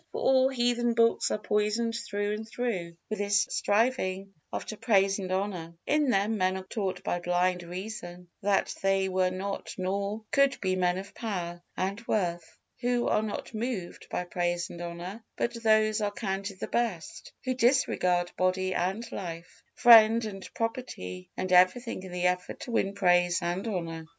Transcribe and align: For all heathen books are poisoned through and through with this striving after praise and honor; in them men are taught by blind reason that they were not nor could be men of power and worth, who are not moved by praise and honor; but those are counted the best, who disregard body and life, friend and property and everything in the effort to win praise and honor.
For 0.11 0.19
all 0.19 0.49
heathen 0.49 0.95
books 0.95 1.29
are 1.29 1.37
poisoned 1.37 1.93
through 1.93 2.33
and 2.33 2.49
through 2.49 2.95
with 3.11 3.19
this 3.19 3.45
striving 3.51 4.33
after 4.51 4.75
praise 4.75 5.19
and 5.19 5.31
honor; 5.31 5.75
in 5.85 6.09
them 6.09 6.39
men 6.39 6.57
are 6.57 6.63
taught 6.63 7.03
by 7.03 7.19
blind 7.19 7.61
reason 7.61 8.27
that 8.41 8.73
they 8.81 9.09
were 9.09 9.29
not 9.29 9.75
nor 9.77 10.23
could 10.31 10.59
be 10.59 10.75
men 10.75 10.97
of 10.97 11.13
power 11.13 11.61
and 11.77 12.01
worth, 12.07 12.57
who 12.79 13.07
are 13.09 13.21
not 13.21 13.53
moved 13.53 14.07
by 14.09 14.23
praise 14.23 14.71
and 14.71 14.81
honor; 14.81 15.23
but 15.37 15.53
those 15.61 16.01
are 16.01 16.09
counted 16.09 16.59
the 16.59 16.67
best, 16.67 17.31
who 17.45 17.53
disregard 17.53 18.31
body 18.35 18.73
and 18.73 19.05
life, 19.11 19.61
friend 19.75 20.25
and 20.25 20.51
property 20.55 21.29
and 21.37 21.51
everything 21.51 22.01
in 22.01 22.11
the 22.11 22.25
effort 22.25 22.61
to 22.61 22.71
win 22.71 22.95
praise 22.95 23.37
and 23.43 23.67
honor. 23.67 24.07